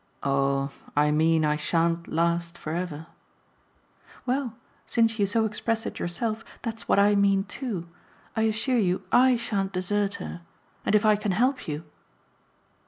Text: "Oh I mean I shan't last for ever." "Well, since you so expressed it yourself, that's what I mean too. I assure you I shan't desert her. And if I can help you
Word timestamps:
"Oh 0.23 0.71
I 0.95 1.11
mean 1.11 1.45
I 1.45 1.55
shan't 1.57 2.07
last 2.07 2.57
for 2.57 2.73
ever." 2.73 3.05
"Well, 4.25 4.57
since 4.87 5.19
you 5.19 5.27
so 5.27 5.45
expressed 5.45 5.85
it 5.85 5.99
yourself, 5.99 6.43
that's 6.63 6.87
what 6.89 6.97
I 6.97 7.13
mean 7.13 7.43
too. 7.43 7.87
I 8.35 8.41
assure 8.49 8.79
you 8.79 9.03
I 9.11 9.35
shan't 9.37 9.73
desert 9.73 10.15
her. 10.15 10.41
And 10.87 10.95
if 10.95 11.05
I 11.05 11.15
can 11.15 11.33
help 11.33 11.67
you 11.67 11.83